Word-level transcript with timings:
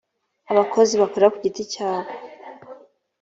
abakozi 0.51 0.93
bakora 1.01 1.31
kugiti 1.33 1.63
cyabo. 1.73 2.09